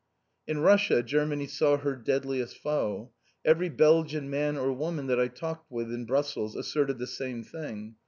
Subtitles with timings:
[0.47, 3.11] In Russia, Germany saw her deadliest foe.
[3.45, 7.97] Every Belgian man or woman that I talked with in Brussels asserted the same thing.